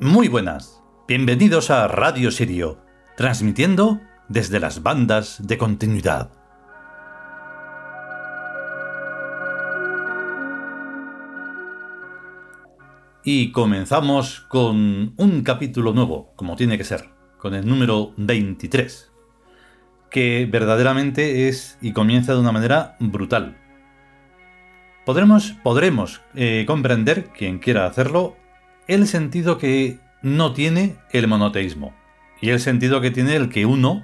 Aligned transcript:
Muy 0.00 0.26
buenas, 0.26 0.82
bienvenidos 1.06 1.70
a 1.70 1.86
Radio 1.86 2.32
Sirio, 2.32 2.80
transmitiendo 3.16 4.00
desde 4.28 4.58
las 4.58 4.82
bandas 4.82 5.46
de 5.46 5.56
continuidad. 5.56 6.32
Y 13.22 13.52
comenzamos 13.52 14.40
con 14.40 15.14
un 15.16 15.42
capítulo 15.44 15.92
nuevo, 15.92 16.32
como 16.34 16.56
tiene 16.56 16.76
que 16.76 16.82
ser, 16.82 17.10
con 17.38 17.54
el 17.54 17.64
número 17.64 18.14
23, 18.16 19.12
que 20.10 20.48
verdaderamente 20.50 21.48
es 21.48 21.78
y 21.80 21.92
comienza 21.92 22.34
de 22.34 22.40
una 22.40 22.50
manera 22.50 22.96
brutal. 22.98 23.58
Podremos, 25.06 25.52
podremos 25.62 26.20
eh, 26.34 26.64
comprender, 26.66 27.26
quien 27.26 27.60
quiera 27.60 27.86
hacerlo, 27.86 28.36
el 28.86 29.06
sentido 29.06 29.58
que 29.58 29.98
no 30.22 30.52
tiene 30.52 30.96
el 31.12 31.28
monoteísmo 31.28 31.94
y 32.40 32.50
el 32.50 32.60
sentido 32.60 33.00
que 33.00 33.10
tiene 33.10 33.36
el 33.36 33.48
que 33.48 33.66
uno 33.66 34.02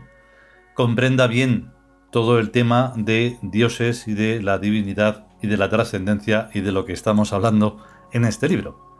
comprenda 0.74 1.26
bien 1.26 1.72
todo 2.10 2.38
el 2.38 2.50
tema 2.50 2.92
de 2.96 3.38
dioses 3.42 4.08
y 4.08 4.14
de 4.14 4.42
la 4.42 4.58
divinidad 4.58 5.26
y 5.42 5.46
de 5.46 5.56
la 5.56 5.68
trascendencia 5.68 6.50
y 6.54 6.60
de 6.60 6.72
lo 6.72 6.84
que 6.84 6.92
estamos 6.92 7.32
hablando 7.32 7.82
en 8.12 8.24
este 8.24 8.48
libro. 8.48 8.90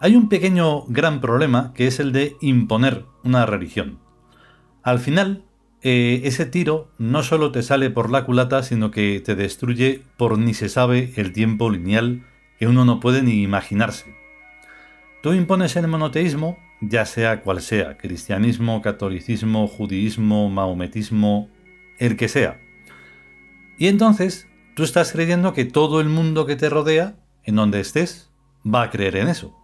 Hay 0.00 0.16
un 0.16 0.28
pequeño 0.28 0.84
gran 0.86 1.20
problema 1.20 1.72
que 1.74 1.86
es 1.86 2.00
el 2.00 2.12
de 2.12 2.36
imponer 2.40 3.06
una 3.22 3.46
religión. 3.46 4.00
Al 4.82 4.98
final, 4.98 5.44
eh, 5.82 6.22
ese 6.24 6.46
tiro 6.46 6.90
no 6.98 7.22
solo 7.22 7.52
te 7.52 7.62
sale 7.62 7.90
por 7.90 8.10
la 8.10 8.24
culata, 8.24 8.62
sino 8.62 8.90
que 8.90 9.22
te 9.24 9.34
destruye 9.34 10.02
por 10.16 10.38
ni 10.38 10.52
se 10.52 10.68
sabe 10.68 11.12
el 11.16 11.32
tiempo 11.32 11.70
lineal 11.70 12.24
que 12.58 12.66
uno 12.66 12.84
no 12.84 13.00
puede 13.00 13.22
ni 13.22 13.42
imaginarse. 13.42 14.23
Tú 15.24 15.32
impones 15.32 15.74
el 15.76 15.88
monoteísmo, 15.88 16.58
ya 16.82 17.06
sea 17.06 17.40
cual 17.40 17.62
sea, 17.62 17.96
cristianismo, 17.96 18.82
catolicismo, 18.82 19.66
judaísmo, 19.66 20.50
maometismo, 20.50 21.48
el 21.98 22.18
que 22.18 22.28
sea. 22.28 22.60
Y 23.78 23.86
entonces 23.86 24.48
tú 24.76 24.82
estás 24.82 25.12
creyendo 25.12 25.54
que 25.54 25.64
todo 25.64 26.02
el 26.02 26.10
mundo 26.10 26.44
que 26.44 26.56
te 26.56 26.68
rodea, 26.68 27.16
en 27.42 27.56
donde 27.56 27.80
estés, 27.80 28.32
va 28.66 28.82
a 28.82 28.90
creer 28.90 29.16
en 29.16 29.28
eso. 29.28 29.56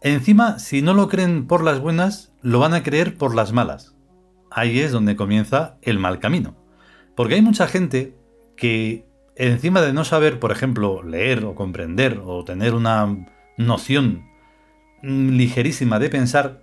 Encima, 0.00 0.58
si 0.58 0.80
no 0.80 0.94
lo 0.94 1.10
creen 1.10 1.46
por 1.46 1.62
las 1.62 1.80
buenas, 1.80 2.32
lo 2.40 2.58
van 2.58 2.72
a 2.72 2.82
creer 2.82 3.18
por 3.18 3.34
las 3.34 3.52
malas. 3.52 3.94
Ahí 4.50 4.80
es 4.80 4.92
donde 4.92 5.14
comienza 5.14 5.76
el 5.82 5.98
mal 5.98 6.20
camino. 6.20 6.56
Porque 7.14 7.34
hay 7.34 7.42
mucha 7.42 7.66
gente 7.66 8.16
que, 8.56 9.06
encima 9.36 9.82
de 9.82 9.92
no 9.92 10.06
saber, 10.06 10.40
por 10.40 10.52
ejemplo, 10.52 11.02
leer 11.02 11.44
o 11.44 11.54
comprender 11.54 12.22
o 12.24 12.44
tener 12.44 12.72
una 12.72 13.26
noción 13.56 14.24
ligerísima 15.02 15.98
de 15.98 16.08
pensar, 16.08 16.62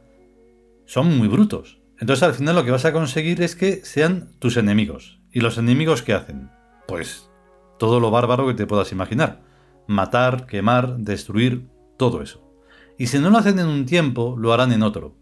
son 0.85 1.17
muy 1.17 1.27
brutos. 1.27 1.79
Entonces 1.99 2.23
al 2.23 2.33
final 2.33 2.55
lo 2.55 2.63
que 2.63 2.71
vas 2.71 2.85
a 2.85 2.93
conseguir 2.93 3.41
es 3.41 3.55
que 3.55 3.83
sean 3.83 4.31
tus 4.39 4.57
enemigos. 4.57 5.19
¿Y 5.31 5.41
los 5.41 5.57
enemigos 5.57 6.01
qué 6.01 6.13
hacen? 6.13 6.49
Pues 6.87 7.29
todo 7.77 7.99
lo 7.99 8.11
bárbaro 8.11 8.47
que 8.47 8.53
te 8.53 8.65
puedas 8.65 8.91
imaginar. 8.91 9.41
Matar, 9.87 10.45
quemar, 10.45 10.97
destruir, 10.97 11.67
todo 11.97 12.21
eso. 12.21 12.49
Y 12.97 13.07
si 13.07 13.19
no 13.19 13.29
lo 13.29 13.37
hacen 13.37 13.59
en 13.59 13.67
un 13.67 13.85
tiempo, 13.85 14.35
lo 14.37 14.53
harán 14.53 14.71
en 14.71 14.83
otro. 14.83 15.15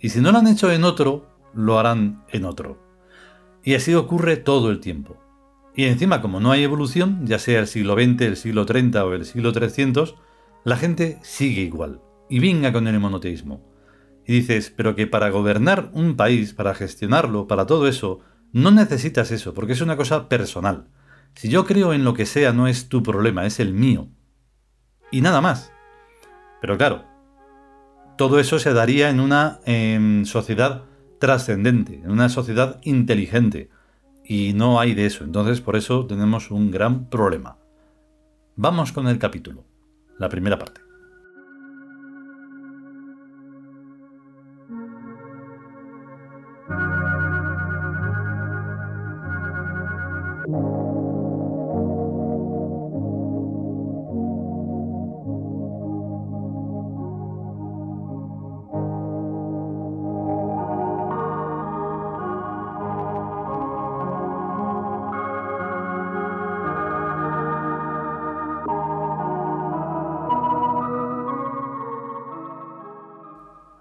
Y 0.00 0.10
si 0.10 0.20
no 0.20 0.32
lo 0.32 0.38
han 0.38 0.46
hecho 0.46 0.72
en 0.72 0.84
otro, 0.84 1.28
lo 1.54 1.78
harán 1.78 2.24
en 2.30 2.44
otro. 2.44 2.82
Y 3.62 3.74
así 3.74 3.94
ocurre 3.94 4.36
todo 4.36 4.70
el 4.70 4.80
tiempo. 4.80 5.16
Y 5.74 5.84
encima, 5.84 6.20
como 6.20 6.40
no 6.40 6.52
hay 6.52 6.62
evolución, 6.62 7.26
ya 7.26 7.38
sea 7.38 7.60
el 7.60 7.66
siglo 7.66 7.94
XX, 7.94 8.20
el 8.22 8.36
siglo 8.36 8.66
30 8.66 9.04
o 9.04 9.14
el 9.14 9.24
siglo 9.24 9.52
300, 9.52 10.14
la 10.64 10.76
gente 10.76 11.18
sigue 11.22 11.60
igual 11.60 12.00
y 12.30 12.38
venga 12.38 12.72
con 12.72 12.88
el 12.88 12.98
monoteísmo. 12.98 13.62
Y 14.26 14.32
dices, 14.32 14.72
pero 14.74 14.96
que 14.96 15.06
para 15.06 15.28
gobernar 15.28 15.90
un 15.92 16.16
país, 16.16 16.54
para 16.54 16.74
gestionarlo, 16.74 17.46
para 17.46 17.66
todo 17.66 17.86
eso, 17.86 18.20
no 18.52 18.70
necesitas 18.70 19.30
eso, 19.30 19.52
porque 19.52 19.74
es 19.74 19.82
una 19.82 19.96
cosa 19.96 20.28
personal. 20.28 20.88
Si 21.34 21.50
yo 21.50 21.66
creo 21.66 21.92
en 21.92 22.04
lo 22.04 22.14
que 22.14 22.24
sea, 22.24 22.54
no 22.54 22.66
es 22.66 22.88
tu 22.88 23.02
problema, 23.02 23.44
es 23.44 23.60
el 23.60 23.74
mío. 23.74 24.08
Y 25.10 25.20
nada 25.20 25.42
más. 25.42 25.70
Pero 26.62 26.78
claro, 26.78 27.04
todo 28.16 28.40
eso 28.40 28.58
se 28.58 28.72
daría 28.72 29.10
en 29.10 29.20
una 29.20 29.60
em, 29.66 30.24
sociedad 30.24 30.84
trascendente, 31.18 32.00
en 32.02 32.10
una 32.10 32.30
sociedad 32.30 32.80
inteligente. 32.84 33.68
Y 34.24 34.54
no 34.54 34.80
hay 34.80 34.94
de 34.94 35.04
eso, 35.04 35.24
entonces 35.24 35.60
por 35.60 35.76
eso 35.76 36.06
tenemos 36.06 36.50
un 36.50 36.70
gran 36.70 37.10
problema. 37.10 37.58
Vamos 38.56 38.92
con 38.92 39.08
el 39.08 39.18
capítulo 39.18 39.66
la 40.18 40.28
primera 40.28 40.58
parte. 40.58 40.83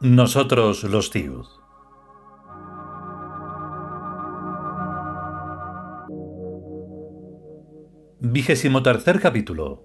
Nosotros 0.04 0.84
los 0.84 1.12
tíos. 1.12 1.62
Vigésimo 8.20 8.84
tercer 8.84 9.22
capítulo. 9.22 9.82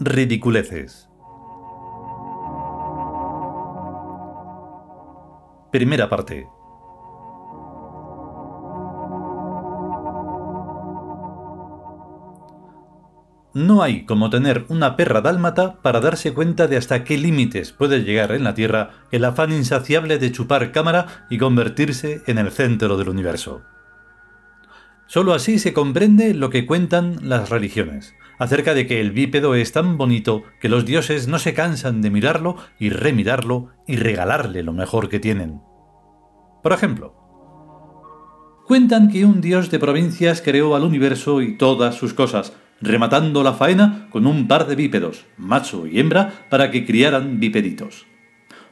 Ridiculeces. 0.00 1.08
Primera 5.70 6.08
parte. 6.08 6.48
No 13.54 13.84
hay 13.84 14.04
como 14.04 14.30
tener 14.30 14.64
una 14.68 14.96
perra 14.96 15.20
dálmata 15.20 15.76
para 15.80 16.00
darse 16.00 16.34
cuenta 16.34 16.66
de 16.66 16.76
hasta 16.76 17.04
qué 17.04 17.16
límites 17.16 17.70
puede 17.70 18.02
llegar 18.02 18.32
en 18.32 18.42
la 18.42 18.54
Tierra 18.54 18.90
el 19.12 19.24
afán 19.24 19.52
insaciable 19.52 20.18
de 20.18 20.32
chupar 20.32 20.72
cámara 20.72 21.26
y 21.30 21.38
convertirse 21.38 22.22
en 22.26 22.38
el 22.38 22.50
centro 22.50 22.96
del 22.96 23.08
universo. 23.08 23.62
Solo 25.06 25.34
así 25.34 25.60
se 25.60 25.72
comprende 25.72 26.34
lo 26.34 26.50
que 26.50 26.66
cuentan 26.66 27.18
las 27.22 27.48
religiones, 27.48 28.14
acerca 28.40 28.74
de 28.74 28.88
que 28.88 29.00
el 29.00 29.12
bípedo 29.12 29.54
es 29.54 29.70
tan 29.70 29.98
bonito 29.98 30.42
que 30.60 30.68
los 30.68 30.84
dioses 30.84 31.28
no 31.28 31.38
se 31.38 31.54
cansan 31.54 32.02
de 32.02 32.10
mirarlo 32.10 32.56
y 32.80 32.90
remirarlo 32.90 33.68
y 33.86 33.94
regalarle 33.94 34.64
lo 34.64 34.72
mejor 34.72 35.08
que 35.08 35.20
tienen. 35.20 35.60
Por 36.60 36.72
ejemplo, 36.72 37.14
cuentan 38.66 39.10
que 39.10 39.24
un 39.24 39.40
dios 39.40 39.70
de 39.70 39.78
provincias 39.78 40.42
creó 40.42 40.74
al 40.74 40.82
universo 40.82 41.40
y 41.40 41.56
todas 41.56 41.94
sus 41.94 42.14
cosas, 42.14 42.54
rematando 42.84 43.42
la 43.42 43.54
faena 43.54 44.08
con 44.10 44.26
un 44.26 44.46
par 44.46 44.66
de 44.66 44.76
bípedos, 44.76 45.24
macho 45.36 45.86
y 45.86 45.98
hembra, 45.98 46.46
para 46.50 46.70
que 46.70 46.84
criaran 46.84 47.40
bipeditos. 47.40 48.06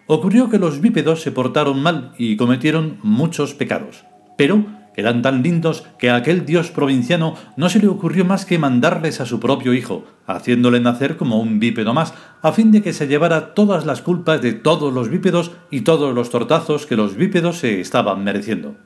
Ocurrió 0.06 0.50
que 0.50 0.58
los 0.58 0.80
bípedos 0.80 1.22
se 1.22 1.32
portaron 1.32 1.82
mal 1.82 2.12
y 2.18 2.36
cometieron 2.36 2.98
muchos 3.02 3.54
pecados, 3.54 4.04
pero 4.36 4.66
eran 4.94 5.22
tan 5.22 5.42
lindos 5.42 5.86
que 5.98 6.10
a 6.10 6.16
aquel 6.16 6.44
dios 6.44 6.70
provinciano 6.70 7.34
no 7.56 7.68
se 7.68 7.78
le 7.78 7.88
ocurrió 7.88 8.24
más 8.24 8.44
que 8.44 8.58
mandarles 8.58 9.20
a 9.20 9.26
su 9.26 9.40
propio 9.40 9.72
hijo, 9.72 10.04
haciéndole 10.26 10.80
nacer 10.80 11.16
como 11.16 11.40
un 11.40 11.58
bípedo 11.58 11.94
más, 11.94 12.12
a 12.42 12.52
fin 12.52 12.72
de 12.72 12.82
que 12.82 12.92
se 12.92 13.06
llevara 13.06 13.54
todas 13.54 13.86
las 13.86 14.02
culpas 14.02 14.42
de 14.42 14.52
todos 14.52 14.92
los 14.92 15.08
bípedos 15.08 15.52
y 15.70 15.80
todos 15.80 16.14
los 16.14 16.30
tortazos 16.30 16.86
que 16.86 16.96
los 16.96 17.16
bípedos 17.16 17.58
se 17.58 17.80
estaban 17.80 18.22
mereciendo. 18.22 18.76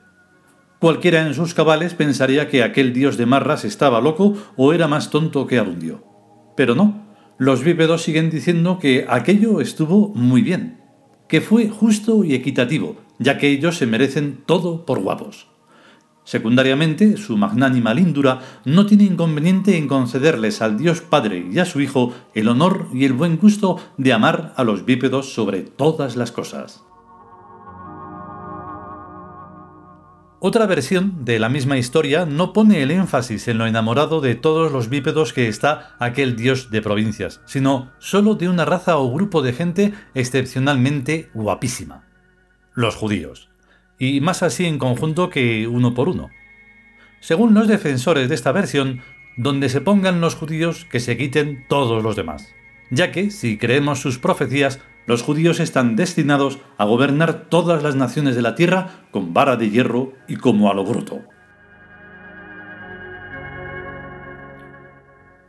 Cualquiera 0.79 1.25
en 1.25 1.33
sus 1.33 1.55
cabales 1.55 1.95
pensaría 1.95 2.49
que 2.49 2.61
aquel 2.61 2.93
dios 2.93 3.17
de 3.17 3.25
marras 3.25 3.65
estaba 3.65 3.99
loco 3.99 4.35
o 4.55 4.73
era 4.73 4.87
más 4.87 5.09
tonto 5.09 5.47
que 5.47 5.57
arundio. 5.57 6.03
Pero 6.55 6.75
no, 6.75 7.07
los 7.39 7.63
bípedos 7.63 8.03
siguen 8.03 8.29
diciendo 8.29 8.77
que 8.79 9.05
aquello 9.09 9.59
estuvo 9.59 10.09
muy 10.09 10.43
bien, 10.43 10.81
que 11.27 11.41
fue 11.41 11.69
justo 11.69 12.23
y 12.23 12.35
equitativo, 12.35 12.97
ya 13.17 13.39
que 13.39 13.49
ellos 13.49 13.77
se 13.77 13.87
merecen 13.87 14.43
todo 14.45 14.85
por 14.85 14.99
guapos. 14.99 15.47
Secundariamente, 16.23 17.17
su 17.17 17.37
magnánima 17.37 17.93
lindura 17.93 18.41
no 18.65 18.85
tiene 18.85 19.05
inconveniente 19.05 19.77
en 19.77 19.87
concederles 19.87 20.61
al 20.61 20.77
Dios 20.77 21.01
Padre 21.01 21.47
y 21.51 21.57
a 21.57 21.65
su 21.65 21.79
Hijo 21.79 22.13
el 22.35 22.49
honor 22.49 22.87
y 22.93 23.05
el 23.05 23.13
buen 23.13 23.37
gusto 23.37 23.79
de 23.97 24.13
amar 24.13 24.53
a 24.57 24.63
los 24.63 24.85
bípedos 24.85 25.33
sobre 25.33 25.61
todas 25.61 26.17
las 26.17 26.31
cosas. 26.31 26.86
Otra 30.39 30.67
versión 30.67 31.25
de 31.25 31.39
la 31.39 31.49
misma 31.49 31.79
historia 31.79 32.27
no 32.27 32.53
pone 32.53 32.83
el 32.83 32.91
énfasis 32.91 33.47
en 33.47 33.57
lo 33.57 33.65
enamorado 33.65 34.21
de 34.21 34.35
todos 34.35 34.71
los 34.71 34.87
bípedos 34.87 35.33
que 35.33 35.47
está 35.47 35.95
aquel 35.97 36.35
dios 36.35 36.69
de 36.69 36.83
provincias, 36.83 37.41
sino 37.45 37.91
solo 37.97 38.35
de 38.35 38.47
una 38.47 38.63
raza 38.63 38.97
o 38.97 39.11
grupo 39.11 39.41
de 39.41 39.53
gente 39.53 39.93
excepcionalmente 40.13 41.31
guapísima. 41.33 42.05
Los 42.75 42.95
judíos. 42.95 43.49
Y 43.97 44.21
más 44.21 44.43
así 44.43 44.65
en 44.65 44.77
conjunto 44.77 45.31
que 45.31 45.67
uno 45.67 45.95
por 45.95 46.07
uno. 46.07 46.29
Según 47.19 47.55
los 47.55 47.67
defensores 47.67 48.29
de 48.29 48.35
esta 48.35 48.51
versión, 48.51 49.01
donde 49.37 49.69
se 49.69 49.81
pongan 49.81 50.21
los 50.21 50.35
judíos 50.35 50.85
que 50.85 50.99
se 50.99 51.17
quiten 51.17 51.65
todos 51.67 52.03
los 52.03 52.15
demás, 52.15 52.53
ya 52.91 53.11
que, 53.11 53.31
si 53.31 53.57
creemos 53.57 54.01
sus 54.01 54.19
profecías, 54.19 54.79
los 55.07 55.23
judíos 55.23 55.59
están 55.59 55.95
destinados 55.95 56.59
a 56.77 56.85
gobernar 56.85 57.45
todas 57.49 57.81
las 57.81 57.95
naciones 57.95 58.35
de 58.35 58.41
la 58.43 58.53
tierra 58.53 58.89
con 59.09 59.33
vara 59.33 59.55
de 59.55 59.71
hierro 59.71 60.13
y 60.27 60.35
como 60.35 60.69
a 60.69 60.75
lo 60.75 60.83
bruto. 60.83 61.21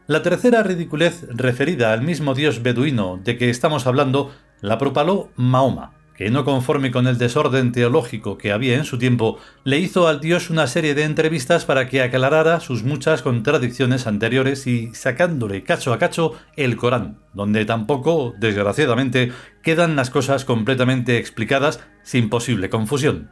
La 0.07 0.23
tercera 0.23 0.63
ridiculez 0.63 1.27
referida 1.29 1.93
al 1.93 2.01
mismo 2.01 2.35
dios 2.35 2.63
beduino 2.63 3.21
de 3.23 3.37
que 3.37 3.51
estamos 3.51 3.87
hablando 3.87 4.33
la 4.63 4.79
propaló 4.79 5.29
Mahoma, 5.37 5.98
que 6.19 6.31
no 6.31 6.45
conforme 6.45 6.91
con 6.91 7.07
el 7.07 7.17
desorden 7.17 7.71
teológico 7.71 8.39
que 8.39 8.51
había 8.51 8.77
en 8.77 8.85
su 8.85 8.99
tiempo, 8.99 9.39
le 9.63 9.79
hizo 9.79 10.09
al 10.09 10.21
dios 10.21 10.51
una 10.51 10.67
serie 10.67 10.97
de 10.97 11.05
entrevistas 11.05 11.65
para 11.65 11.89
que 11.89 12.03
aclarara 12.03 12.59
sus 12.59 12.83
muchas 12.83 13.23
contradicciones 13.23 14.09
anteriores 14.09 14.67
y 14.67 14.93
sacándole 14.95 15.63
cacho 15.63 15.93
a 15.93 15.99
cacho 16.01 16.33
el 16.57 16.77
Corán, 16.77 17.19
donde 17.35 17.65
tampoco, 17.65 18.35
desgraciadamente, 18.37 19.31
quedan 19.63 19.95
las 19.95 20.11
cosas 20.11 20.45
completamente 20.45 21.19
explicadas 21.19 21.79
sin 22.03 22.29
posible 22.29 22.69
confusión. 22.69 23.31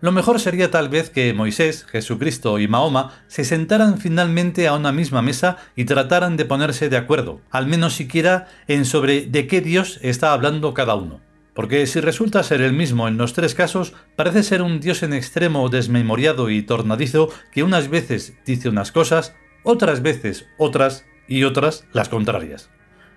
Lo 0.00 0.12
mejor 0.12 0.38
sería 0.38 0.70
tal 0.70 0.88
vez 0.88 1.10
que 1.10 1.32
Moisés, 1.34 1.84
Jesucristo 1.84 2.60
y 2.60 2.68
Mahoma 2.68 3.20
se 3.26 3.44
sentaran 3.44 3.98
finalmente 3.98 4.68
a 4.68 4.74
una 4.74 4.92
misma 4.92 5.22
mesa 5.22 5.56
y 5.74 5.86
trataran 5.86 6.36
de 6.36 6.44
ponerse 6.44 6.88
de 6.88 6.96
acuerdo, 6.96 7.40
al 7.50 7.66
menos 7.66 7.94
siquiera 7.94 8.46
en 8.68 8.84
sobre 8.84 9.26
de 9.26 9.48
qué 9.48 9.60
Dios 9.60 9.98
está 10.02 10.32
hablando 10.32 10.72
cada 10.72 10.94
uno. 10.94 11.20
Porque 11.52 11.84
si 11.88 11.98
resulta 11.98 12.44
ser 12.44 12.60
el 12.60 12.72
mismo 12.72 13.08
en 13.08 13.16
los 13.16 13.32
tres 13.32 13.56
casos, 13.56 13.92
parece 14.14 14.44
ser 14.44 14.62
un 14.62 14.78
Dios 14.78 15.02
en 15.02 15.12
extremo 15.12 15.68
desmemoriado 15.68 16.48
y 16.48 16.62
tornadizo 16.62 17.30
que 17.50 17.64
unas 17.64 17.88
veces 17.88 18.34
dice 18.46 18.68
unas 18.68 18.92
cosas, 18.92 19.34
otras 19.64 20.00
veces 20.00 20.46
otras 20.58 21.06
y 21.26 21.42
otras 21.42 21.84
las 21.92 22.08
contrarias. 22.08 22.70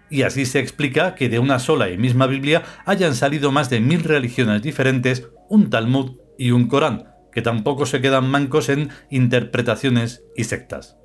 Y 0.09 0.23
así 0.23 0.47
se 0.47 0.59
explica 0.59 1.13
que 1.13 1.29
de 1.29 1.37
una 1.37 1.59
sola 1.59 1.91
y 1.91 1.99
misma 1.99 2.25
Biblia 2.25 2.63
hayan 2.85 3.13
salido 3.13 3.51
más 3.51 3.69
de 3.69 3.79
mil 3.79 4.03
religiones 4.03 4.63
diferentes, 4.63 5.29
un 5.47 5.69
Talmud 5.69 6.17
y 6.37 6.51
un 6.51 6.67
Corán, 6.67 7.13
que 7.31 7.41
tampoco 7.41 7.85
se 7.85 8.01
quedan 8.01 8.29
mancos 8.29 8.69
en 8.69 8.89
interpretaciones 9.09 10.23
y 10.35 10.45
sectas. 10.45 10.97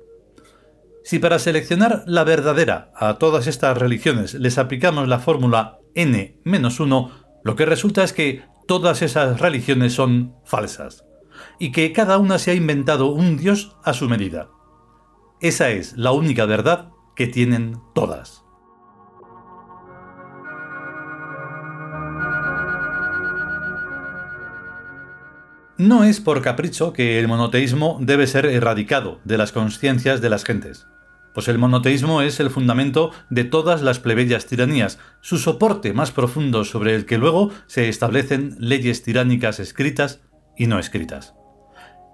Si 1.03 1.19
para 1.19 1.39
seleccionar 1.39 2.03
la 2.05 2.25
verdadera 2.25 2.91
a 2.95 3.17
todas 3.17 3.47
estas 3.47 3.77
religiones 3.77 4.33
les 4.33 4.57
aplicamos 4.57 5.07
la 5.07 5.19
fórmula 5.19 5.79
n-1, 5.95 7.11
lo 7.43 7.55
que 7.55 7.65
resulta 7.65 8.03
es 8.03 8.11
que 8.11 8.43
todas 8.67 9.01
esas 9.01 9.39
religiones 9.39 9.93
son 9.93 10.35
falsas, 10.43 11.05
y 11.59 11.71
que 11.71 11.93
cada 11.93 12.17
una 12.17 12.39
se 12.39 12.51
ha 12.51 12.55
inventado 12.55 13.07
un 13.07 13.37
dios 13.37 13.77
a 13.83 13.93
su 13.93 14.09
medida. 14.09 14.49
Esa 15.39 15.69
es 15.69 15.95
la 15.95 16.11
única 16.11 16.45
verdad 16.45 16.89
que 17.15 17.27
tienen 17.27 17.77
todas. 17.95 18.43
No 25.77 26.03
es 26.03 26.19
por 26.19 26.41
capricho 26.41 26.91
que 26.91 27.19
el 27.19 27.27
monoteísmo 27.27 27.99
debe 28.01 28.25
ser 28.25 28.47
erradicado 28.47 29.19
de 29.25 29.37
las 29.37 29.51
conciencias 29.51 30.21
de 30.21 30.29
las 30.29 30.43
gentes, 30.43 30.87
pues 31.35 31.47
el 31.49 31.59
monoteísmo 31.59 32.23
es 32.23 32.39
el 32.39 32.49
fundamento 32.49 33.11
de 33.29 33.43
todas 33.43 33.83
las 33.83 33.99
plebeyas 33.99 34.47
tiranías, 34.47 34.97
su 35.21 35.37
soporte 35.37 35.93
más 35.93 36.11
profundo 36.11 36.63
sobre 36.63 36.95
el 36.95 37.05
que 37.05 37.19
luego 37.19 37.51
se 37.67 37.89
establecen 37.89 38.55
leyes 38.57 39.03
tiránicas 39.03 39.59
escritas 39.59 40.21
y 40.57 40.65
no 40.65 40.79
escritas. 40.79 41.35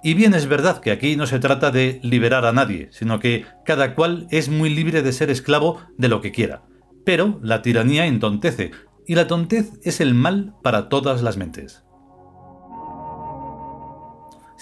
Y 0.04 0.14
bien 0.14 0.34
es 0.34 0.48
verdad 0.48 0.82
que 0.82 0.92
aquí 0.92 1.16
no 1.16 1.26
se 1.26 1.40
trata 1.40 1.72
de 1.72 2.02
liberar 2.04 2.46
a 2.46 2.52
nadie, 2.52 2.90
sino 2.92 3.22
que 3.22 3.46
cada 3.64 3.96
cual 3.96 4.28
es 4.30 4.50
muy 4.50 4.72
libre 4.72 5.04
de 5.04 5.14
ser 5.14 5.30
esclavo 5.30 5.80
de 5.98 6.10
lo 6.10 6.20
que 6.20 6.34
quiera. 6.34 6.64
Pero 7.06 7.40
la 7.42 7.62
tiranía 7.62 8.08
entontece, 8.08 8.72
y 9.08 9.16
la 9.16 9.28
tontez 9.28 9.72
es 9.84 10.02
el 10.02 10.14
mal 10.14 10.54
para 10.64 10.90
todas 10.90 11.22
las 11.22 11.38
mentes. 11.38 11.86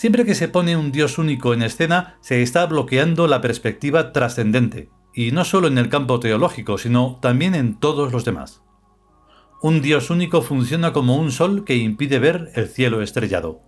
Siempre 0.02 0.26
que 0.26 0.34
se 0.34 0.48
pone 0.48 0.76
un 0.76 0.92
Dios 0.92 1.20
único 1.20 1.54
en 1.54 1.62
escena, 1.62 2.18
se 2.22 2.42
está 2.42 2.66
bloqueando 2.66 3.28
la 3.28 3.40
perspectiva 3.40 4.12
trascendente, 4.14 4.90
y 5.14 5.30
no 5.30 5.46
solo 5.46 5.68
en 5.68 5.78
el 5.78 5.90
campo 5.90 6.20
teológico, 6.20 6.80
sino 6.80 7.20
también 7.22 7.54
en 7.54 7.80
todos 7.80 8.12
los 8.12 8.26
demás. 8.26 8.64
Un 9.62 9.84
Dios 9.84 10.10
único 10.10 10.42
funciona 10.42 10.92
como 10.92 11.18
un 11.18 11.32
sol 11.32 11.66
que 11.66 11.76
impide 11.76 12.18
ver 12.18 12.50
el 12.56 12.68
cielo 12.68 13.04
estrellado. 13.04 13.62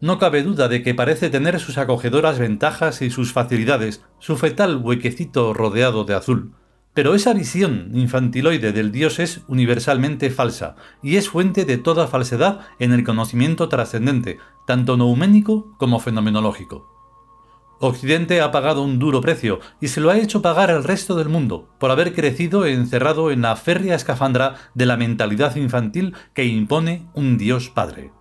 No 0.00 0.18
cabe 0.18 0.42
duda 0.42 0.68
de 0.68 0.82
que 0.82 0.94
parece 0.94 1.28
tener 1.28 1.60
sus 1.60 1.76
acogedoras 1.76 2.38
ventajas 2.38 3.02
y 3.02 3.10
sus 3.10 3.34
facilidades, 3.34 4.02
su 4.20 4.38
fetal 4.38 4.78
huequecito 4.78 5.52
rodeado 5.52 6.04
de 6.04 6.14
azul, 6.14 6.54
pero 6.94 7.14
esa 7.14 7.32
visión 7.32 7.90
infantiloide 7.94 8.72
del 8.72 8.92
Dios 8.92 9.18
es 9.18 9.42
universalmente 9.48 10.30
falsa 10.30 10.76
y 11.02 11.16
es 11.16 11.28
fuente 11.28 11.64
de 11.64 11.78
toda 11.78 12.06
falsedad 12.06 12.60
en 12.78 12.92
el 12.92 13.02
conocimiento 13.02 13.68
trascendente, 13.70 14.38
tanto 14.66 14.96
nouménico 14.96 15.72
como 15.78 15.98
fenomenológico. 16.00 16.92
Occidente 17.84 18.40
ha 18.40 18.52
pagado 18.52 18.82
un 18.82 19.00
duro 19.00 19.20
precio 19.20 19.58
y 19.80 19.88
se 19.88 20.00
lo 20.00 20.10
ha 20.10 20.18
hecho 20.18 20.40
pagar 20.40 20.70
al 20.70 20.84
resto 20.84 21.16
del 21.16 21.28
mundo 21.28 21.68
por 21.80 21.90
haber 21.90 22.14
crecido 22.14 22.64
encerrado 22.64 23.32
en 23.32 23.42
la 23.42 23.56
férrea 23.56 23.96
escafandra 23.96 24.54
de 24.74 24.86
la 24.86 24.96
mentalidad 24.96 25.56
infantil 25.56 26.14
que 26.32 26.44
impone 26.44 27.08
un 27.14 27.38
Dios 27.38 27.70
Padre. 27.70 28.12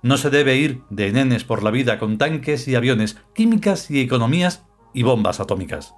No 0.00 0.16
se 0.16 0.30
debe 0.30 0.56
ir 0.56 0.82
de 0.88 1.12
nenes 1.12 1.44
por 1.44 1.62
la 1.62 1.70
vida 1.70 1.98
con 1.98 2.16
tanques 2.16 2.66
y 2.66 2.74
aviones, 2.74 3.18
químicas 3.34 3.90
y 3.90 4.00
economías 4.00 4.64
y 4.94 5.02
bombas 5.02 5.40
atómicas. 5.40 5.94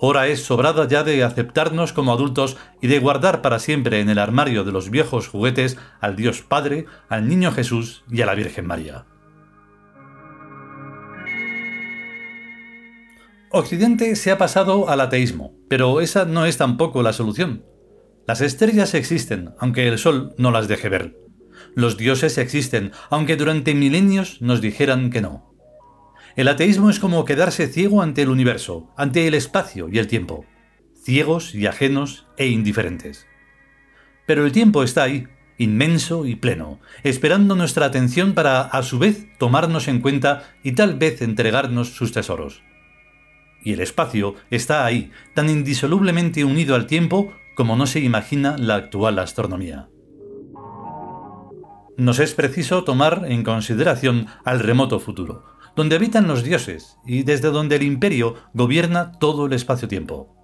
Hora 0.00 0.28
es 0.28 0.44
sobrada 0.44 0.86
ya 0.86 1.02
de 1.02 1.24
aceptarnos 1.24 1.92
como 1.92 2.12
adultos 2.12 2.56
y 2.80 2.86
de 2.86 3.00
guardar 3.00 3.42
para 3.42 3.58
siempre 3.58 3.98
en 4.00 4.08
el 4.08 4.18
armario 4.18 4.62
de 4.62 4.70
los 4.70 4.90
viejos 4.90 5.26
juguetes 5.26 5.76
al 6.00 6.14
Dios 6.14 6.42
Padre, 6.42 6.86
al 7.08 7.26
Niño 7.26 7.50
Jesús 7.50 8.04
y 8.08 8.22
a 8.22 8.26
la 8.26 8.36
Virgen 8.36 8.66
María. 8.66 9.06
Occidente 13.50 14.14
se 14.14 14.30
ha 14.30 14.38
pasado 14.38 14.88
al 14.88 15.00
ateísmo, 15.00 15.54
pero 15.68 16.00
esa 16.00 16.26
no 16.26 16.46
es 16.46 16.58
tampoco 16.58 17.02
la 17.02 17.12
solución. 17.12 17.64
Las 18.26 18.40
estrellas 18.40 18.94
existen, 18.94 19.54
aunque 19.58 19.88
el 19.88 19.98
sol 19.98 20.34
no 20.36 20.52
las 20.52 20.68
deje 20.68 20.90
ver. 20.90 21.16
Los 21.74 21.96
dioses 21.96 22.38
existen, 22.38 22.92
aunque 23.10 23.36
durante 23.36 23.74
milenios 23.74 24.42
nos 24.42 24.60
dijeran 24.60 25.10
que 25.10 25.22
no. 25.22 25.47
El 26.38 26.46
ateísmo 26.46 26.88
es 26.88 27.00
como 27.00 27.24
quedarse 27.24 27.66
ciego 27.66 28.00
ante 28.00 28.22
el 28.22 28.28
universo, 28.28 28.88
ante 28.96 29.26
el 29.26 29.34
espacio 29.34 29.88
y 29.90 29.98
el 29.98 30.06
tiempo, 30.06 30.44
ciegos 30.94 31.52
y 31.52 31.66
ajenos 31.66 32.28
e 32.36 32.46
indiferentes. 32.46 33.26
Pero 34.24 34.46
el 34.46 34.52
tiempo 34.52 34.84
está 34.84 35.02
ahí, 35.02 35.26
inmenso 35.58 36.26
y 36.26 36.36
pleno, 36.36 36.78
esperando 37.02 37.56
nuestra 37.56 37.86
atención 37.86 38.34
para, 38.34 38.60
a 38.60 38.84
su 38.84 39.00
vez, 39.00 39.26
tomarnos 39.40 39.88
en 39.88 39.98
cuenta 39.98 40.44
y 40.62 40.76
tal 40.76 40.96
vez 40.96 41.22
entregarnos 41.22 41.96
sus 41.96 42.12
tesoros. 42.12 42.62
Y 43.64 43.72
el 43.72 43.80
espacio 43.80 44.36
está 44.48 44.86
ahí, 44.86 45.10
tan 45.34 45.50
indisolublemente 45.50 46.44
unido 46.44 46.76
al 46.76 46.86
tiempo 46.86 47.32
como 47.56 47.74
no 47.74 47.88
se 47.88 47.98
imagina 47.98 48.56
la 48.56 48.76
actual 48.76 49.18
astronomía. 49.18 49.88
Nos 51.96 52.20
es 52.20 52.32
preciso 52.34 52.84
tomar 52.84 53.24
en 53.26 53.42
consideración 53.42 54.28
al 54.44 54.60
remoto 54.60 55.00
futuro, 55.00 55.57
donde 55.78 55.94
habitan 55.94 56.26
los 56.26 56.42
dioses 56.42 56.98
y 57.06 57.22
desde 57.22 57.52
donde 57.52 57.76
el 57.76 57.84
imperio 57.84 58.34
gobierna 58.52 59.12
todo 59.12 59.46
el 59.46 59.52
espacio-tiempo. 59.52 60.34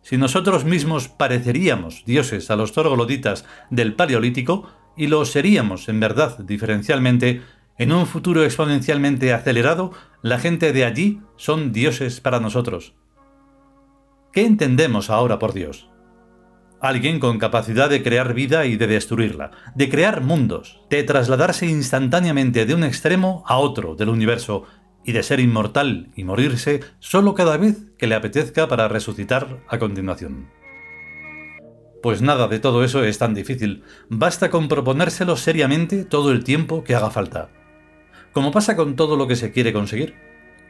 Si 0.00 0.16
nosotros 0.16 0.64
mismos 0.64 1.08
pareceríamos 1.08 2.04
dioses 2.06 2.50
a 2.50 2.56
los 2.56 2.72
torgloditas 2.72 3.44
del 3.68 3.92
Paleolítico, 3.92 4.70
y 4.96 5.08
lo 5.08 5.26
seríamos 5.26 5.90
en 5.90 6.00
verdad 6.00 6.38
diferencialmente, 6.38 7.42
en 7.76 7.92
un 7.92 8.06
futuro 8.06 8.44
exponencialmente 8.44 9.34
acelerado, 9.34 9.92
la 10.22 10.38
gente 10.38 10.72
de 10.72 10.86
allí 10.86 11.20
son 11.36 11.74
dioses 11.74 12.22
para 12.22 12.40
nosotros. 12.40 12.94
¿Qué 14.32 14.46
entendemos 14.46 15.10
ahora 15.10 15.38
por 15.38 15.52
Dios? 15.52 15.90
Alguien 16.80 17.20
con 17.20 17.38
capacidad 17.38 17.88
de 17.88 18.02
crear 18.02 18.34
vida 18.34 18.66
y 18.66 18.76
de 18.76 18.86
destruirla, 18.86 19.50
de 19.74 19.88
crear 19.88 20.20
mundos, 20.20 20.80
de 20.90 21.02
trasladarse 21.04 21.66
instantáneamente 21.66 22.66
de 22.66 22.74
un 22.74 22.84
extremo 22.84 23.42
a 23.46 23.56
otro 23.56 23.94
del 23.94 24.10
universo 24.10 24.64
y 25.02 25.12
de 25.12 25.22
ser 25.22 25.40
inmortal 25.40 26.10
y 26.16 26.24
morirse 26.24 26.80
solo 26.98 27.34
cada 27.34 27.56
vez 27.56 27.76
que 27.96 28.06
le 28.06 28.14
apetezca 28.14 28.68
para 28.68 28.88
resucitar 28.88 29.62
a 29.68 29.78
continuación. 29.78 30.50
Pues 32.02 32.20
nada 32.20 32.46
de 32.46 32.58
todo 32.58 32.84
eso 32.84 33.04
es 33.04 33.18
tan 33.18 33.32
difícil, 33.32 33.82
basta 34.10 34.50
con 34.50 34.68
proponérselo 34.68 35.36
seriamente 35.36 36.04
todo 36.04 36.30
el 36.30 36.44
tiempo 36.44 36.84
que 36.84 36.94
haga 36.94 37.10
falta. 37.10 37.48
Como 38.32 38.52
pasa 38.52 38.76
con 38.76 38.96
todo 38.96 39.16
lo 39.16 39.26
que 39.26 39.36
se 39.36 39.50
quiere 39.50 39.72
conseguir, 39.72 40.14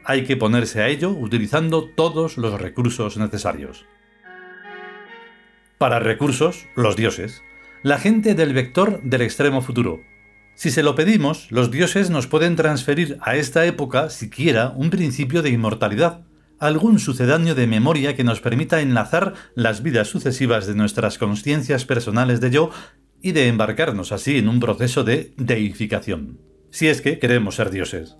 hay 0.05 0.23
que 0.23 0.37
ponerse 0.37 0.81
a 0.81 0.87
ello 0.87 1.09
utilizando 1.09 1.89
todos 1.95 2.37
los 2.37 2.61
recursos 2.61 3.17
necesarios. 3.17 3.85
Para 5.77 5.99
recursos, 5.99 6.65
los 6.75 6.95
dioses, 6.95 7.43
la 7.83 7.99
gente 7.99 8.33
del 8.33 8.53
vector 8.53 8.99
del 9.03 9.21
extremo 9.21 9.61
futuro. 9.61 10.01
Si 10.55 10.71
se 10.71 10.81
lo 10.81 10.95
pedimos, 10.95 11.51
los 11.51 11.69
dioses 11.69 12.09
nos 12.09 12.25
pueden 12.25 12.55
transferir 12.55 13.19
a 13.21 13.35
esta 13.35 13.63
época 13.63 14.09
siquiera 14.09 14.73
un 14.75 14.89
principio 14.89 15.43
de 15.43 15.51
inmortalidad, 15.51 16.25
algún 16.57 16.97
sucedáneo 16.97 17.53
de 17.53 17.67
memoria 17.67 18.15
que 18.15 18.23
nos 18.23 18.41
permita 18.41 18.81
enlazar 18.81 19.35
las 19.53 19.83
vidas 19.83 20.07
sucesivas 20.07 20.65
de 20.65 20.73
nuestras 20.73 21.19
conciencias 21.19 21.85
personales 21.85 22.41
de 22.41 22.49
yo 22.49 22.71
y 23.21 23.33
de 23.33 23.47
embarcarnos 23.47 24.11
así 24.11 24.39
en 24.39 24.47
un 24.47 24.59
proceso 24.59 25.03
de 25.03 25.35
deificación, 25.37 26.39
si 26.71 26.87
es 26.87 27.01
que 27.01 27.19
queremos 27.19 27.53
ser 27.53 27.69
dioses. 27.69 28.17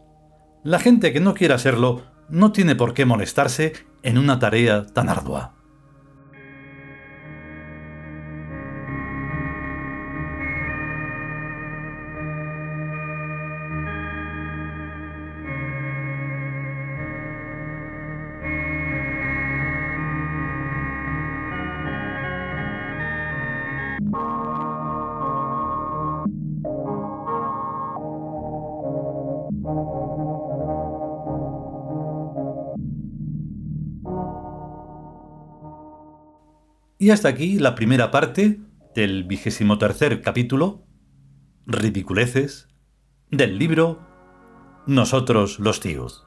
La 0.64 0.78
gente 0.78 1.12
que 1.12 1.22
no 1.22 1.34
quiera 1.34 1.58
serlo 1.58 2.04
no 2.30 2.52
tiene 2.52 2.76
por 2.76 2.94
qué 2.94 3.06
molestarse 3.06 3.74
en 4.04 4.20
una 4.20 4.38
tarea 4.38 4.86
tan 4.86 5.10
ardua. 5.10 5.57
Y 37.00 37.12
hasta 37.12 37.30
aquí 37.30 37.60
la 37.60 37.76
primera 37.76 38.10
parte 38.10 38.60
del 38.96 39.24
vigésimo 39.24 39.78
tercer 39.78 40.24
capítulo, 40.24 40.88
Ridiculeces, 41.68 42.70
del 43.30 43.60
libro 43.60 44.00
Nosotros 44.88 45.60
los 45.60 45.80
tíos. 45.80 46.26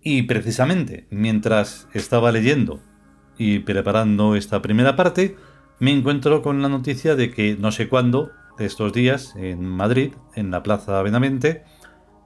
Y 0.00 0.22
precisamente 0.22 1.06
mientras 1.10 1.86
estaba 1.92 2.32
leyendo 2.32 2.80
y 3.36 3.58
preparando 3.58 4.36
esta 4.36 4.62
primera 4.62 4.96
parte, 4.96 5.36
me 5.80 5.92
encuentro 5.92 6.40
con 6.40 6.62
la 6.62 6.70
noticia 6.70 7.14
de 7.14 7.30
que 7.30 7.56
no 7.58 7.72
sé 7.72 7.90
cuándo 7.90 8.30
de 8.56 8.64
estos 8.64 8.94
días 8.94 9.34
en 9.36 9.66
Madrid, 9.66 10.14
en 10.34 10.50
la 10.50 10.62
Plaza 10.62 11.02
Benavente, 11.02 11.64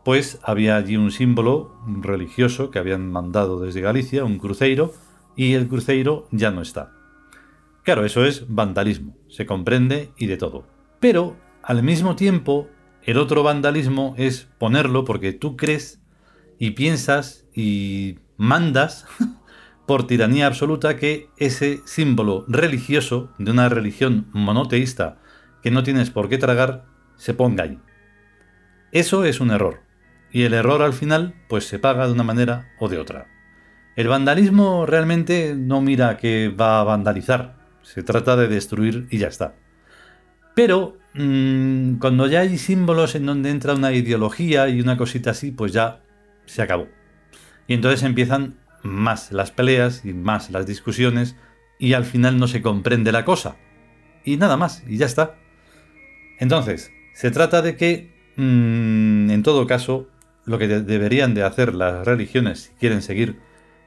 pues 0.04 0.38
había 0.42 0.76
allí 0.76 0.96
un 0.96 1.10
símbolo 1.10 1.76
religioso 1.86 2.70
que 2.70 2.78
habían 2.78 3.10
mandado 3.10 3.60
desde 3.60 3.80
Galicia, 3.80 4.24
un 4.24 4.38
cruceiro, 4.38 4.92
y 5.36 5.54
el 5.54 5.68
cruceiro 5.68 6.26
ya 6.30 6.50
no 6.50 6.62
está. 6.62 6.92
Claro, 7.84 8.04
eso 8.04 8.24
es 8.24 8.44
vandalismo, 8.48 9.16
se 9.28 9.46
comprende 9.46 10.10
y 10.18 10.26
de 10.26 10.36
todo. 10.36 10.66
Pero, 11.00 11.36
al 11.62 11.82
mismo 11.82 12.16
tiempo, 12.16 12.68
el 13.02 13.18
otro 13.18 13.42
vandalismo 13.42 14.14
es 14.18 14.48
ponerlo 14.58 15.04
porque 15.04 15.32
tú 15.32 15.56
crees 15.56 16.00
y 16.58 16.72
piensas 16.72 17.46
y 17.54 18.18
mandas 18.36 19.06
por 19.86 20.06
tiranía 20.06 20.46
absoluta 20.46 20.96
que 20.96 21.30
ese 21.38 21.80
símbolo 21.86 22.44
religioso 22.48 23.32
de 23.38 23.50
una 23.50 23.68
religión 23.68 24.26
monoteísta 24.32 25.18
que 25.62 25.70
no 25.70 25.82
tienes 25.82 26.10
por 26.10 26.28
qué 26.28 26.36
tragar 26.36 26.84
se 27.16 27.32
ponga 27.32 27.64
ahí. 27.64 27.78
Eso 28.92 29.24
es 29.24 29.40
un 29.40 29.50
error. 29.50 29.87
Y 30.30 30.42
el 30.42 30.54
error 30.54 30.82
al 30.82 30.92
final 30.92 31.34
pues 31.48 31.66
se 31.66 31.78
paga 31.78 32.06
de 32.06 32.12
una 32.12 32.22
manera 32.22 32.70
o 32.78 32.88
de 32.88 32.98
otra. 32.98 33.26
El 33.96 34.08
vandalismo 34.08 34.86
realmente 34.86 35.54
no 35.56 35.80
mira 35.80 36.16
que 36.16 36.48
va 36.48 36.80
a 36.80 36.84
vandalizar, 36.84 37.56
se 37.82 38.02
trata 38.02 38.36
de 38.36 38.48
destruir 38.48 39.08
y 39.10 39.18
ya 39.18 39.28
está. 39.28 39.54
Pero 40.54 40.98
mmm, 41.14 41.94
cuando 41.94 42.26
ya 42.26 42.40
hay 42.40 42.58
símbolos 42.58 43.14
en 43.14 43.26
donde 43.26 43.50
entra 43.50 43.74
una 43.74 43.92
ideología 43.92 44.68
y 44.68 44.80
una 44.80 44.96
cosita 44.96 45.30
así, 45.30 45.50
pues 45.50 45.72
ya 45.72 46.00
se 46.46 46.62
acabó. 46.62 46.88
Y 47.66 47.74
entonces 47.74 48.02
empiezan 48.02 48.56
más 48.82 49.32
las 49.32 49.50
peleas 49.50 50.04
y 50.04 50.12
más 50.12 50.50
las 50.50 50.66
discusiones 50.66 51.36
y 51.78 51.92
al 51.92 52.04
final 52.04 52.38
no 52.38 52.48
se 52.48 52.62
comprende 52.62 53.12
la 53.12 53.24
cosa. 53.24 53.56
Y 54.24 54.36
nada 54.36 54.56
más, 54.56 54.82
y 54.86 54.96
ya 54.96 55.06
está. 55.06 55.36
Entonces, 56.38 56.92
se 57.14 57.30
trata 57.30 57.62
de 57.62 57.76
que, 57.76 58.14
mmm, 58.36 59.30
en 59.30 59.42
todo 59.42 59.66
caso, 59.66 60.08
lo 60.48 60.58
que 60.58 60.66
deberían 60.66 61.34
de 61.34 61.42
hacer 61.42 61.74
las 61.74 62.06
religiones 62.06 62.60
si 62.60 62.70
quieren 62.80 63.02
seguir 63.02 63.36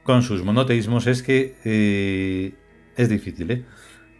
con 0.02 0.22
sus 0.22 0.44
monoteísmos 0.44 1.06
es 1.06 1.22
que 1.22 1.56
eh, 1.64 2.54
es 2.96 3.08
difícil, 3.08 3.50
¿eh? 3.50 3.64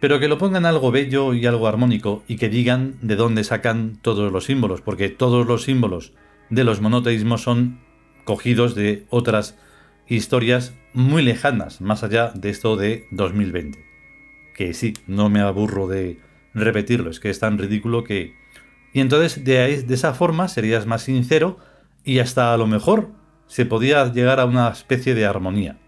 Pero 0.01 0.19
que 0.19 0.27
lo 0.27 0.39
pongan 0.39 0.67
algo 0.67 0.91
bello 0.91 1.33
y 1.33 1.47
algo 1.47 1.69
armónico 1.69 2.25
y 2.27 2.37
que 2.37 2.49
digan 2.49 2.97
de 3.03 3.15
dónde 3.15 3.45
sacan 3.45 3.99
todos 4.03 4.33
los 4.33 4.47
símbolos, 4.47 4.81
porque 4.81 5.09
todos 5.09 5.47
los 5.47 5.63
símbolos 5.63 6.13
de 6.51 6.65
los 6.65 6.81
monoteísmos 6.81 7.43
son 7.43 7.81
cogidos 8.25 8.75
de 8.75 9.07
otras 9.11 9.57
historias 10.09 10.75
muy 10.93 11.23
lejanas, 11.23 11.81
más 11.81 12.03
allá 12.03 12.33
de 12.35 12.51
esto 12.51 12.77
de 12.77 13.07
2020. 13.13 13.79
Que 14.57 14.75
sí, 14.75 14.95
no 15.07 15.31
me 15.31 15.41
aburro 15.41 15.87
de 15.87 16.19
repetirlo, 16.53 17.11
es 17.11 17.21
que 17.21 17.31
es 17.31 17.39
tan 17.39 17.59
ridículo 17.59 18.03
que... 18.03 18.35
Y 18.93 19.01
entonces 19.01 19.45
de, 19.45 19.83
de 19.83 19.95
esa 19.95 20.15
forma 20.15 20.49
serías 20.49 20.85
más 20.85 21.03
sincero 21.03 21.59
y 22.05 22.19
hasta 22.19 22.53
a 22.53 22.57
lo 22.57 22.67
mejor 22.67 23.11
se 23.47 23.67
podía 23.67 24.13
llegar 24.13 24.41
a 24.41 24.47
una 24.47 24.69
especie 24.69 25.15
de 25.15 25.27
armonía. 25.27 25.79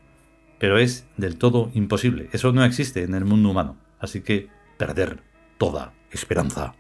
Pero 0.59 0.79
es 0.79 1.07
del 1.17 1.37
todo 1.37 1.71
imposible, 1.75 2.29
eso 2.33 2.53
no 2.53 2.65
existe 2.65 3.03
en 3.03 3.15
el 3.15 3.25
mundo 3.25 3.51
humano, 3.51 3.77
así 3.99 4.21
que 4.21 4.49
perder 4.79 5.23
toda 5.59 5.93
esperanza. 6.11 6.75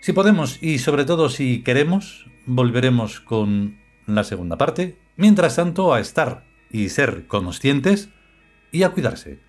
Si 0.00 0.12
podemos 0.12 0.62
y 0.62 0.78
sobre 0.78 1.04
todo 1.04 1.28
si 1.28 1.62
queremos, 1.62 2.26
volveremos 2.46 3.20
con 3.20 3.78
la 4.06 4.24
segunda 4.24 4.56
parte. 4.56 4.98
Mientras 5.16 5.56
tanto, 5.56 5.92
a 5.92 6.00
estar 6.00 6.44
y 6.70 6.90
ser 6.90 7.26
conscientes 7.26 8.10
y 8.70 8.82
a 8.82 8.90
cuidarse. 8.90 9.40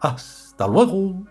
Hasta 0.00 0.66
luego. 0.66 1.26